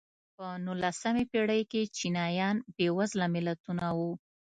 په 0.35 0.47
نولسمې 0.65 1.23
پېړۍ 1.31 1.61
کې 1.71 1.81
چینایان 1.97 2.55
بېوزله 2.75 3.27
ملتونه 3.35 3.85
وو. 3.97 4.11